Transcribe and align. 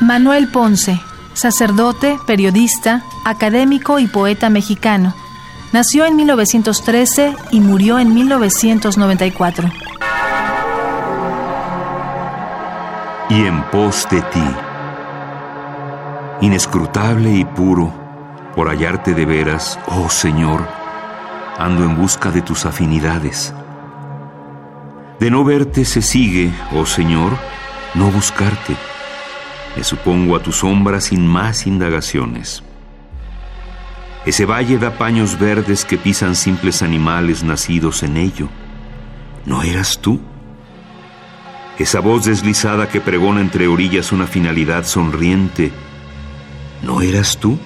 Manuel 0.00 0.48
Ponce, 0.48 1.00
sacerdote, 1.34 2.18
periodista, 2.26 3.02
académico 3.24 3.98
y 3.98 4.06
poeta 4.06 4.50
mexicano. 4.50 5.14
Nació 5.72 6.06
en 6.06 6.16
1913 6.16 7.34
y 7.50 7.60
murió 7.60 7.98
en 7.98 8.14
1994. 8.14 9.68
Y 13.30 13.44
en 13.46 13.62
pos 13.70 14.06
de 14.08 14.22
ti, 14.22 14.44
inescrutable 16.40 17.32
y 17.32 17.44
puro, 17.44 17.92
por 18.54 18.68
hallarte 18.68 19.12
de 19.12 19.26
veras, 19.26 19.78
oh 19.88 20.08
Señor, 20.08 20.66
ando 21.58 21.84
en 21.84 21.96
busca 21.96 22.30
de 22.30 22.42
tus 22.42 22.64
afinidades. 22.64 23.52
De 25.20 25.30
no 25.30 25.44
verte 25.44 25.84
se 25.86 26.02
sigue, 26.02 26.52
oh 26.72 26.84
Señor, 26.84 27.38
no 27.94 28.10
buscarte. 28.10 28.76
Me 29.74 29.82
supongo 29.82 30.36
a 30.36 30.42
tu 30.42 30.52
sombra 30.52 31.00
sin 31.00 31.26
más 31.26 31.66
indagaciones. 31.66 32.62
Ese 34.26 34.44
valle 34.44 34.76
da 34.76 34.98
paños 34.98 35.38
verdes 35.38 35.84
que 35.84 35.96
pisan 35.96 36.34
simples 36.34 36.82
animales 36.82 37.44
nacidos 37.44 38.02
en 38.02 38.18
ello. 38.18 38.48
¿No 39.46 39.62
eras 39.62 39.98
tú? 40.00 40.20
Esa 41.78 42.00
voz 42.00 42.24
deslizada 42.24 42.88
que 42.88 43.00
pregona 43.00 43.40
entre 43.40 43.68
orillas 43.68 44.12
una 44.12 44.26
finalidad 44.26 44.84
sonriente. 44.84 45.72
¿No 46.82 47.00
eras 47.00 47.38
tú? 47.38 47.58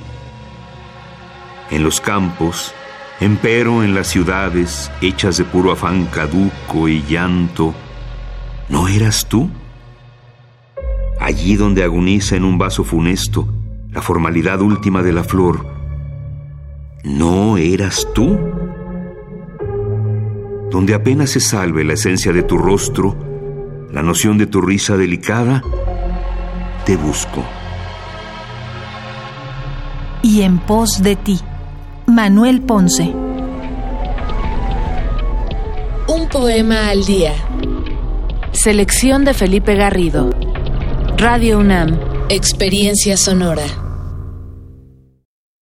En 1.71 1.83
los 1.83 2.01
campos, 2.01 2.75
empero 3.21 3.83
en 3.83 3.95
las 3.95 4.09
ciudades, 4.09 4.91
hechas 5.01 5.37
de 5.37 5.45
puro 5.45 5.73
afán 5.73 6.07
caduco 6.07 6.89
y 6.89 7.03
llanto, 7.03 7.75
¿no 8.69 8.89
eras 8.89 9.27
tú? 9.27 9.51
allí 11.21 11.55
donde 11.55 11.85
agoniza 11.85 12.35
en 12.35 12.45
un 12.45 12.59
vaso 12.59 12.83
funesto 12.83 13.47
la 13.93 14.03
formalidad 14.03 14.61
última 14.63 15.03
de 15.03 15.13
la 15.13 15.23
flor, 15.23 15.67
¿no 17.05 17.57
eras 17.57 18.07
tú? 18.15 18.39
Donde 20.71 20.95
apenas 20.95 21.31
se 21.31 21.41
salve 21.41 21.85
la 21.85 21.95
esencia 21.95 22.33
de 22.33 22.43
tu 22.43 22.57
rostro, 22.57 23.17
la 23.93 24.03
noción 24.03 24.39
de 24.39 24.47
tu 24.47 24.61
risa 24.61 24.97
delicada, 24.97 25.63
te 26.87 26.97
busco. 26.97 27.45
Y 30.23 30.43
en 30.43 30.59
pos 30.59 31.03
de 31.03 31.17
ti, 31.17 31.41
Manuel 32.11 32.61
Ponce. 32.63 33.15
Un 36.09 36.29
poema 36.29 36.89
al 36.89 37.05
día. 37.05 37.33
Selección 38.51 39.25
de 39.25 39.33
Felipe 39.33 39.77
Garrido. 39.77 40.31
Radio 41.17 41.59
UNAM. 41.59 41.99
Experiencia 42.29 43.17
sonora. 43.17 43.90